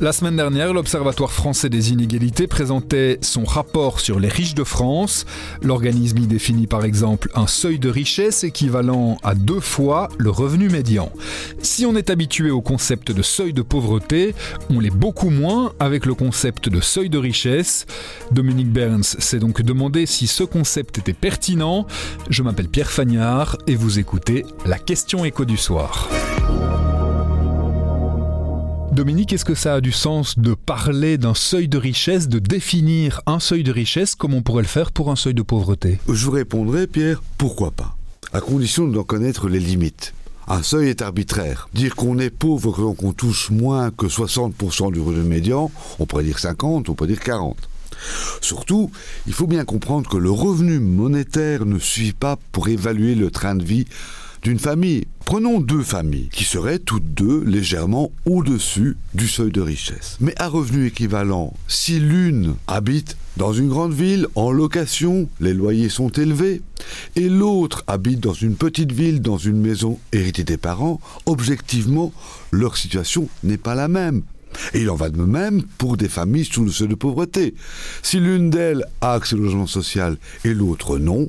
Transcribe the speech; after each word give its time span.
La 0.00 0.12
semaine 0.12 0.36
dernière, 0.36 0.72
l'Observatoire 0.72 1.30
français 1.30 1.68
des 1.68 1.92
inégalités 1.92 2.46
présentait 2.46 3.18
son 3.20 3.44
rapport 3.44 4.00
sur 4.00 4.18
les 4.18 4.28
riches 4.28 4.54
de 4.54 4.64
France. 4.64 5.26
L'organisme 5.62 6.16
y 6.16 6.26
définit 6.26 6.66
par 6.66 6.86
exemple 6.86 7.28
un 7.34 7.46
seuil 7.46 7.78
de 7.78 7.90
richesse 7.90 8.42
équivalent 8.42 9.18
à 9.22 9.34
deux 9.34 9.60
fois 9.60 10.08
le 10.16 10.30
revenu 10.30 10.70
médian. 10.70 11.12
Si 11.60 11.84
on 11.84 11.94
est 11.96 12.08
habitué 12.08 12.50
au 12.50 12.62
concept 12.62 13.12
de 13.12 13.20
seuil 13.20 13.52
de 13.52 13.60
pauvreté, 13.60 14.34
on 14.70 14.80
l'est 14.80 14.88
beaucoup 14.88 15.28
moins 15.28 15.74
avec 15.78 16.06
le 16.06 16.14
concept 16.14 16.70
de 16.70 16.80
seuil 16.80 17.10
de 17.10 17.18
richesse. 17.18 17.84
Dominique 18.30 18.72
Berns 18.72 19.02
s'est 19.02 19.38
donc 19.38 19.60
demandé 19.60 20.06
si 20.06 20.26
ce 20.26 20.44
concept 20.44 20.96
était 20.96 21.12
pertinent. 21.12 21.86
Je 22.30 22.42
m'appelle 22.42 22.68
Pierre 22.68 22.90
Fagnard 22.90 23.58
et 23.66 23.74
vous 23.74 23.98
écoutez 23.98 24.46
la 24.64 24.78
question 24.78 25.26
écho 25.26 25.44
du 25.44 25.58
soir. 25.58 26.08
Dominique, 29.00 29.32
est-ce 29.32 29.46
que 29.46 29.54
ça 29.54 29.76
a 29.76 29.80
du 29.80 29.92
sens 29.92 30.38
de 30.38 30.52
parler 30.52 31.16
d'un 31.16 31.32
seuil 31.32 31.68
de 31.68 31.78
richesse, 31.78 32.28
de 32.28 32.38
définir 32.38 33.22
un 33.24 33.40
seuil 33.40 33.62
de 33.62 33.72
richesse 33.72 34.14
comme 34.14 34.34
on 34.34 34.42
pourrait 34.42 34.60
le 34.60 34.68
faire 34.68 34.92
pour 34.92 35.10
un 35.10 35.16
seuil 35.16 35.32
de 35.32 35.40
pauvreté? 35.40 35.98
Je 36.06 36.26
vous 36.26 36.32
répondrai, 36.32 36.86
Pierre, 36.86 37.22
pourquoi 37.38 37.70
pas 37.70 37.96
À 38.34 38.42
condition 38.42 38.86
d'en 38.86 39.02
connaître 39.02 39.48
les 39.48 39.58
limites. 39.58 40.12
Un 40.48 40.62
seuil 40.62 40.90
est 40.90 41.00
arbitraire. 41.00 41.70
Dire 41.72 41.96
qu'on 41.96 42.18
est 42.18 42.28
pauvre 42.28 42.72
quand 42.72 43.02
on 43.02 43.14
touche 43.14 43.48
moins 43.48 43.90
que 43.90 44.04
60% 44.04 44.92
du 44.92 45.00
revenu 45.00 45.26
médian, 45.26 45.70
on 45.98 46.04
pourrait 46.04 46.24
dire 46.24 46.38
50, 46.38 46.90
on 46.90 46.94
pourrait 46.94 47.08
dire 47.08 47.20
40. 47.20 47.56
Surtout, 48.42 48.90
il 49.26 49.32
faut 49.32 49.46
bien 49.46 49.64
comprendre 49.64 50.10
que 50.10 50.18
le 50.18 50.30
revenu 50.30 50.78
monétaire 50.78 51.64
ne 51.64 51.78
suffit 51.78 52.12
pas 52.12 52.36
pour 52.52 52.68
évaluer 52.68 53.14
le 53.14 53.30
train 53.30 53.54
de 53.54 53.64
vie 53.64 53.86
d'une 54.42 54.58
famille. 54.58 55.06
Prenons 55.30 55.60
deux 55.60 55.84
familles 55.84 56.28
qui 56.32 56.42
seraient 56.42 56.80
toutes 56.80 57.14
deux 57.14 57.44
légèrement 57.44 58.10
au-dessus 58.24 58.96
du 59.14 59.28
seuil 59.28 59.52
de 59.52 59.60
richesse. 59.60 60.16
Mais 60.18 60.34
à 60.40 60.48
revenu 60.48 60.86
équivalent, 60.86 61.54
si 61.68 62.00
l'une 62.00 62.56
habite 62.66 63.16
dans 63.36 63.52
une 63.52 63.68
grande 63.68 63.92
ville 63.92 64.26
en 64.34 64.50
location, 64.50 65.28
les 65.38 65.54
loyers 65.54 65.88
sont 65.88 66.08
élevés, 66.08 66.62
et 67.14 67.28
l'autre 67.28 67.84
habite 67.86 68.18
dans 68.18 68.32
une 68.32 68.56
petite 68.56 68.90
ville, 68.90 69.22
dans 69.22 69.38
une 69.38 69.60
maison 69.60 70.00
héritée 70.10 70.42
des 70.42 70.56
parents, 70.56 71.00
objectivement, 71.26 72.12
leur 72.50 72.76
situation 72.76 73.28
n'est 73.44 73.56
pas 73.56 73.76
la 73.76 73.86
même. 73.86 74.22
Et 74.74 74.80
il 74.80 74.90
en 74.90 74.96
va 74.96 75.10
de 75.10 75.22
même 75.22 75.62
pour 75.78 75.96
des 75.96 76.08
familles 76.08 76.44
sous 76.44 76.64
le 76.64 76.72
seuil 76.72 76.88
de 76.88 76.96
pauvreté. 76.96 77.54
Si 78.02 78.18
l'une 78.18 78.50
d'elles 78.50 78.84
a 79.00 79.12
accès 79.12 79.36
au 79.36 79.38
logement 79.38 79.68
social 79.68 80.16
et 80.44 80.54
l'autre 80.54 80.98
non, 80.98 81.28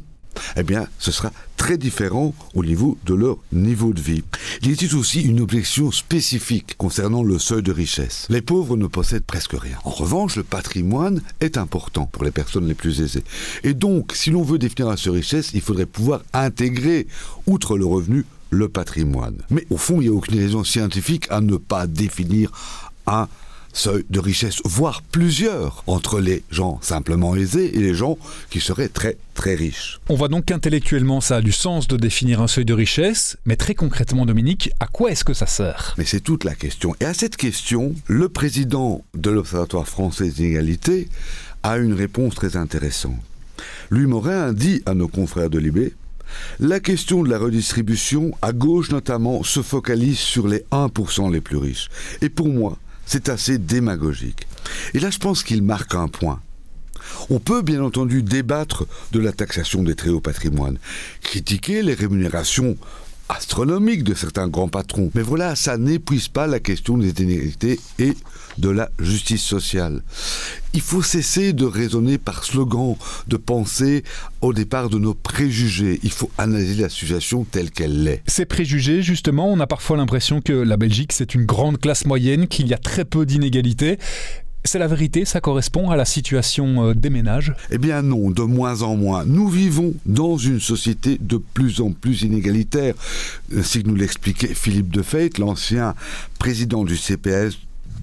eh 0.56 0.64
bien, 0.64 0.88
ce 1.00 1.12
sera 1.12 1.32
très 1.58 1.78
différent 1.78 2.34
au 2.56 2.64
niveau 2.64 2.98
de 3.06 3.14
leur 3.14 3.38
niveau 3.52 3.94
de 3.94 4.02
vie. 4.02 4.24
Il 4.62 4.70
existe 4.70 4.94
aussi 4.94 5.22
une 5.22 5.42
objection 5.42 5.92
spécifique 5.92 6.76
concernant 6.78 7.24
le 7.24 7.40
seuil 7.40 7.64
de 7.64 7.72
richesse. 7.72 8.26
Les 8.30 8.42
pauvres 8.42 8.78
ne 8.78 8.88
possèdent 8.88 9.26
presque 9.26 9.54
rien. 9.54 9.78
En 9.84 9.92
revanche, 9.92 10.36
le 10.36 10.44
patrimoine 10.44 11.22
est 11.40 11.58
important 11.58 12.06
pour 12.06 12.24
les 12.24 12.32
personnes 12.32 12.68
les 12.68 12.74
plus 12.74 13.02
aisées. 13.02 13.24
Et 13.64 13.74
donc, 13.74 14.14
si 14.14 14.32
l'on 14.32 14.44
veut 14.44 14.58
définir 14.58 14.94
de 14.94 15.10
richesse, 15.10 15.52
il 15.54 15.62
faudrait 15.62 15.86
pouvoir 15.86 16.22
intégrer, 16.34 17.08
outre 17.46 17.78
le 17.78 17.86
revenu, 17.86 18.26
le 18.50 18.68
patrimoine. 18.68 19.38
Mais 19.50 19.66
au 19.70 19.78
fond, 19.78 20.02
il 20.02 20.10
n'y 20.10 20.14
a 20.14 20.18
aucune 20.18 20.40
raison 20.40 20.64
scientifique 20.64 21.28
à 21.30 21.42
ne 21.42 21.58
pas 21.58 21.88
définir 21.88 22.52
un 23.08 23.28
seuil 23.74 24.06
de 24.10 24.20
richesse, 24.20 24.62
voire 24.66 25.02
plusieurs, 25.02 25.84
entre 25.88 26.20
les 26.20 26.44
gens 26.52 26.80
simplement 26.82 27.36
aisés 27.36 27.76
et 27.76 27.80
les 27.80 27.94
gens 27.94 28.18
qui 28.50 28.60
seraient 28.60 28.90
très 28.90 29.18
très 29.34 29.56
riches. 29.56 30.00
On 30.10 30.16
voit 30.16 30.28
donc 30.28 30.46
qu'intellectuellement 30.46 31.22
ça 31.22 31.38
a 31.38 31.42
du 31.42 31.52
sens 31.52 31.88
de 31.88 31.98
définir 31.98 32.42
un 32.42 32.48
seuil 32.48 32.66
de 32.66 32.74
richesse, 32.74 33.38
mais 33.46 33.56
très 33.56 33.76
concrètement 33.76 34.26
Dominique, 34.26 34.72
à 34.80 34.88
quoi 34.88 35.12
est-ce 35.12 35.24
que 35.24 35.34
ça 35.34 35.46
sert? 35.46 35.96
Mais 35.98 36.06
c'est 36.06 36.20
toute 36.20 36.44
la 36.44 36.56
question. 36.56 36.96
Et 37.00 37.06
à 37.06 37.14
cette 37.14 37.38
question, 37.38 37.96
le 38.08 38.30
président 38.30 39.04
de 39.16 39.30
l'Observatoire 39.30 39.88
français 39.88 40.30
des 40.30 40.42
inégalités 40.42 41.10
a 41.64 41.78
une 41.78 41.94
réponse 41.94 42.36
très 42.36 42.58
intéressante. 42.58 43.20
Louis 43.90 44.08
Morin 44.08 44.54
dit 44.54 44.82
à 44.86 44.94
nos 44.94 45.08
confrères 45.08 45.50
de 45.50 45.60
Libé 45.60 45.94
la 46.60 46.80
question 46.80 47.24
de 47.24 47.30
la 47.30 47.38
redistribution, 47.38 48.32
à 48.42 48.54
gauche 48.54 48.92
notamment, 48.92 49.44
se 49.44 49.62
focalise 49.62 50.18
sur 50.18 50.48
les 50.48 50.64
1% 50.72 51.32
les 51.32 51.42
plus 51.42 51.58
riches. 51.58 51.90
Et 52.22 52.30
pour 52.30 52.48
moi, 52.48 52.78
c'est 53.12 53.28
assez 53.28 53.58
démagogique. 53.58 54.48
Et 54.94 55.00
là, 55.00 55.10
je 55.10 55.18
pense 55.18 55.44
qu'il 55.44 55.64
marque 55.64 55.96
un 55.96 56.08
point. 56.08 56.40
On 57.30 57.40
peut 57.40 57.62
bien 57.62 57.84
entendu 57.84 58.24
débattre 58.24 58.86
de 59.12 59.20
la 59.20 59.34
taxation 59.34 59.84
des 59.84 59.96
très 59.96 60.10
hauts 60.10 60.22
patrimoines, 60.22 60.78
critiquer 61.22 61.82
les 61.82 61.94
rémunérations 61.94 62.78
astronomiques 63.32 64.04
de 64.04 64.14
certains 64.14 64.48
grands 64.48 64.68
patrons. 64.68 65.12
Mais 65.16 65.22
voilà, 65.22 65.56
ça 65.56 65.78
n'épuise 65.78 66.28
pas 66.28 66.48
la 66.48 66.60
question 66.60 66.98
des 66.98 67.10
inégalités 67.22 67.80
et 68.00 68.14
de 68.58 68.70
la 68.70 68.90
justice 69.00 69.44
sociale. 69.44 70.02
Il 70.74 70.82
faut 70.82 71.02
cesser 71.02 71.54
de 71.54 71.66
raisonner 71.66 72.18
par 72.18 72.44
slogan, 72.44 72.96
de 73.28 73.38
penser 73.38 74.04
au 74.42 74.54
départ 74.54 74.90
de 74.90 74.98
nos 74.98 75.14
préjugés. 75.14 76.00
Il 76.04 76.12
faut 76.12 76.32
analyser 76.38 76.82
la 76.82 76.90
situation 76.90 77.44
telle 77.44 77.72
qu'elle 77.72 78.04
l'est. 78.04 78.22
Ces 78.28 78.46
préjugés, 78.46 79.02
justement, 79.02 79.52
on 79.52 79.60
a 79.60 79.68
parfois 79.68 79.98
l'impression 79.98 80.42
que 80.42 80.54
la 80.54 80.78
Belgique, 80.78 81.12
c'est 81.12 81.36
une 81.36 81.46
grande 81.46 81.78
classe 81.78 82.06
moyenne, 82.06 82.48
qu'il 82.48 82.68
y 82.68 82.74
a 82.74 82.78
très 82.78 83.06
peu 83.06 83.26
d'inégalités. 83.26 83.98
C'est 84.64 84.78
la 84.78 84.88
vérité, 84.88 85.26
ça 85.26 85.42
correspond 85.42 85.90
à 85.90 85.96
la 85.96 86.06
situation 86.06 86.90
euh, 86.90 86.94
des 86.94 87.10
ménages 87.10 87.54
Eh 87.72 87.80
bien 87.80 88.04
non, 88.04 88.30
de 88.30 88.44
moins 88.44 88.84
en 88.84 88.96
moins. 88.96 89.26
Nous 89.26 89.48
vivons 89.48 89.96
dans 90.06 90.38
une 90.38 90.60
société 90.60 91.18
de 91.20 91.38
plus 91.38 91.82
en 91.82 91.92
plus 91.92 92.22
inégalitaire. 92.22 92.94
Ainsi 93.56 93.82
que 93.82 93.88
nous 93.88 93.96
l'expliquait 93.96 94.54
Philippe 94.54 94.94
Defeit, 94.94 95.32
l'ancien 95.40 95.96
président 96.38 96.84
du 96.84 96.96
CPS 96.96 97.58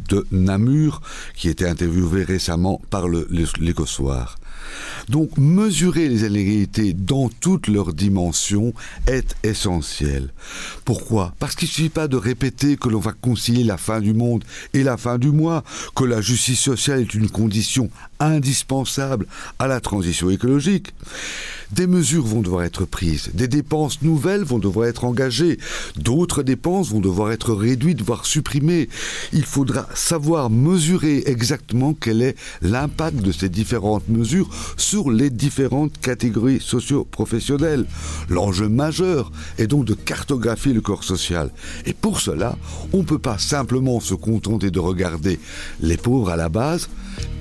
de 0.08 0.26
Namur, 0.32 1.00
qui 1.34 1.48
était 1.48 1.68
interviewé 1.68 2.24
récemment 2.24 2.80
par 2.90 3.06
l'Écossoir. 3.08 4.36
Donc 5.08 5.36
mesurer 5.36 6.08
les 6.08 6.26
inégalités 6.26 6.92
dans 6.92 7.28
toutes 7.28 7.68
leurs 7.68 7.92
dimensions 7.92 8.72
est 9.06 9.34
essentiel. 9.42 10.30
Pourquoi? 10.84 11.34
Parce 11.38 11.54
qu'il 11.54 11.68
ne 11.68 11.72
suffit 11.72 11.88
pas 11.88 12.08
de 12.08 12.16
répéter 12.16 12.76
que 12.76 12.88
l'on 12.88 13.00
va 13.00 13.12
concilier 13.12 13.64
la 13.64 13.76
fin 13.76 14.00
du 14.00 14.14
monde 14.14 14.44
et 14.74 14.82
la 14.82 14.96
fin 14.96 15.18
du 15.18 15.30
mois, 15.30 15.64
que 15.94 16.04
la 16.04 16.20
justice 16.20 16.60
sociale 16.60 17.00
est 17.00 17.14
une 17.14 17.30
condition 17.30 17.90
indispensable 18.20 19.26
à 19.58 19.66
la 19.66 19.80
transition 19.80 20.30
écologique. 20.30 20.94
Des 21.72 21.86
mesures 21.86 22.24
vont 22.24 22.40
devoir 22.40 22.62
être 22.62 22.86
prises, 22.86 23.30
des 23.34 23.46
dépenses 23.46 24.00
nouvelles 24.00 24.42
vont 24.42 24.58
devoir 24.58 24.86
être 24.86 25.04
engagées, 25.04 25.58
d'autres 25.96 26.42
dépenses 26.42 26.90
vont 26.90 27.00
devoir 27.00 27.30
être 27.30 27.52
réduites, 27.52 28.00
voire 28.00 28.24
supprimées. 28.24 28.88
Il 29.34 29.44
faudra 29.44 29.86
savoir 29.94 30.48
mesurer 30.48 31.24
exactement 31.26 31.92
quel 31.92 32.22
est 32.22 32.36
l'impact 32.62 33.18
de 33.18 33.32
ces 33.32 33.50
différentes 33.50 34.08
mesures 34.08 34.48
sur 34.78 35.10
les 35.10 35.28
différentes 35.28 35.98
catégories 36.00 36.60
socio-professionnelles. 36.60 37.84
L'enjeu 38.30 38.68
majeur 38.68 39.30
est 39.58 39.66
donc 39.66 39.84
de 39.84 39.94
cartographier 39.94 40.72
le 40.72 40.80
corps 40.80 41.04
social. 41.04 41.50
Et 41.84 41.92
pour 41.92 42.20
cela, 42.20 42.56
on 42.94 42.98
ne 42.98 43.02
peut 43.02 43.18
pas 43.18 43.38
simplement 43.38 44.00
se 44.00 44.14
contenter 44.14 44.70
de 44.70 44.80
regarder 44.80 45.38
les 45.80 45.98
pauvres 45.98 46.30
à 46.30 46.36
la 46.36 46.48
base 46.48 46.88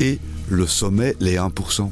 et 0.02 0.20
le 0.50 0.68
sommet, 0.68 1.16
les 1.20 1.36
1%. 1.36 1.90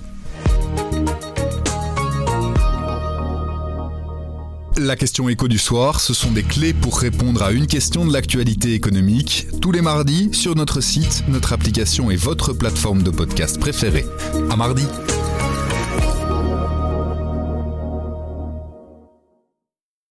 La 4.78 4.98
question 4.98 5.30
écho 5.30 5.48
du 5.48 5.58
soir, 5.58 6.02
ce 6.02 6.14
sont 6.14 6.32
des 6.32 6.44
clés 6.44 6.74
pour 6.74 7.00
répondre 7.00 7.42
à 7.44 7.54
une 7.54 7.66
question 7.66 8.06
de 8.06 8.12
l'actualité 8.12 8.74
économique, 8.74 9.48
tous 9.62 9.72
les 9.72 9.82
mardis 9.82 10.30
sur 10.34 10.54
notre 10.56 10.82
site, 10.82 11.24
notre 11.30 11.54
application 11.54 12.12
et 12.12 12.18
votre 12.18 12.52
plateforme 12.52 13.02
de 13.02 13.10
podcast 13.10 13.58
préférée. 13.58 14.06
À 14.50 14.58
mardi! 14.58 14.86